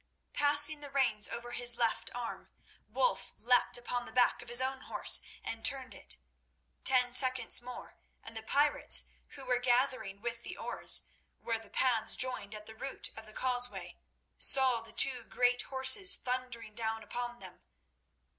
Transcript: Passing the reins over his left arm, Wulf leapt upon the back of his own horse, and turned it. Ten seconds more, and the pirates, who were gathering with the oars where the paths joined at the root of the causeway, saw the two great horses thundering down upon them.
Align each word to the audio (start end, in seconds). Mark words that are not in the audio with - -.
Passing 0.33 0.79
the 0.79 0.89
reins 0.89 1.29
over 1.29 1.51
his 1.51 1.77
left 1.77 2.09
arm, 2.15 2.49
Wulf 2.89 3.33
leapt 3.37 3.77
upon 3.77 4.07
the 4.07 4.11
back 4.11 4.41
of 4.41 4.49
his 4.49 4.59
own 4.59 4.81
horse, 4.81 5.21
and 5.43 5.63
turned 5.63 5.93
it. 5.93 6.17
Ten 6.83 7.11
seconds 7.11 7.61
more, 7.61 7.97
and 8.23 8.35
the 8.35 8.41
pirates, 8.41 9.05
who 9.35 9.45
were 9.45 9.59
gathering 9.59 10.19
with 10.19 10.41
the 10.41 10.57
oars 10.57 11.03
where 11.39 11.59
the 11.59 11.69
paths 11.69 12.15
joined 12.15 12.55
at 12.55 12.65
the 12.65 12.73
root 12.73 13.11
of 13.15 13.27
the 13.27 13.33
causeway, 13.33 13.99
saw 14.39 14.81
the 14.81 14.91
two 14.91 15.23
great 15.23 15.61
horses 15.61 16.15
thundering 16.15 16.73
down 16.73 17.03
upon 17.03 17.37
them. 17.37 17.61